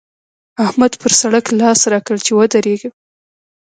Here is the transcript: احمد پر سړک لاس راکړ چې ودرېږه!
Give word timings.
احمد 0.65 0.91
پر 1.01 1.11
سړک 1.21 1.45
لاس 1.59 1.79
راکړ 1.91 2.17
چې 2.25 2.31
ودرېږه! 2.37 2.89